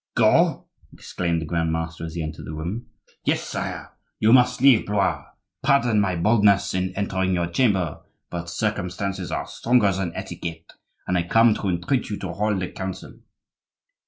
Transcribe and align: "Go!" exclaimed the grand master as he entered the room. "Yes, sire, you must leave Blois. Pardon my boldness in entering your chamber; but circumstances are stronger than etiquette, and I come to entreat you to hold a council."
"Go!" 0.15 0.65
exclaimed 0.91 1.41
the 1.41 1.45
grand 1.45 1.71
master 1.71 2.03
as 2.03 2.15
he 2.15 2.23
entered 2.23 2.45
the 2.45 2.55
room. 2.55 2.87
"Yes, 3.23 3.43
sire, 3.43 3.91
you 4.19 4.33
must 4.33 4.59
leave 4.59 4.87
Blois. 4.87 5.25
Pardon 5.61 6.01
my 6.01 6.15
boldness 6.15 6.73
in 6.73 6.91
entering 6.95 7.35
your 7.35 7.45
chamber; 7.45 7.99
but 8.31 8.49
circumstances 8.49 9.31
are 9.31 9.45
stronger 9.45 9.91
than 9.91 10.11
etiquette, 10.15 10.73
and 11.05 11.19
I 11.19 11.21
come 11.21 11.53
to 11.53 11.69
entreat 11.69 12.09
you 12.09 12.17
to 12.17 12.33
hold 12.33 12.63
a 12.63 12.71
council." 12.71 13.19